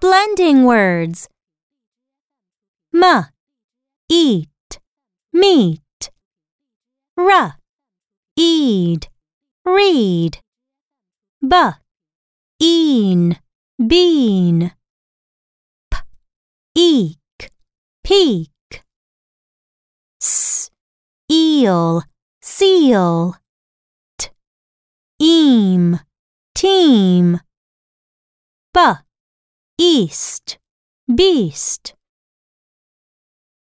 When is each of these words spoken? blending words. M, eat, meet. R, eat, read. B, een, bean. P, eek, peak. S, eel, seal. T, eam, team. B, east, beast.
blending 0.00 0.64
words. 0.64 1.28
M, 2.92 3.26
eat, 4.08 4.80
meet. 5.32 6.10
R, 7.16 7.56
eat, 8.36 9.08
read. 9.64 10.40
B, 11.42 11.54
een, 12.58 13.36
bean. 13.76 14.72
P, 15.88 15.94
eek, 16.72 17.50
peak. 18.02 18.84
S, 20.18 20.70
eel, 21.30 22.02
seal. 22.40 23.36
T, 24.16 24.32
eam, 25.18 26.00
team. 26.54 27.40
B, 28.72 28.78
east, 29.82 30.58
beast. 31.08 31.94